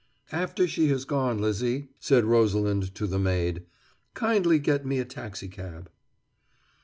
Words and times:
"After 0.31 0.67
she 0.67 0.87
has 0.87 1.05
gone, 1.05 1.37
Lizzie," 1.37 1.89
said 1.99 2.25
Rosalind 2.25 2.95
to 2.95 3.05
the 3.05 3.19
maid, 3.19 3.67
"kindly 4.15 4.57
get 4.57 4.83
me 4.83 4.97
a 4.97 5.05
taxicab." 5.05 5.91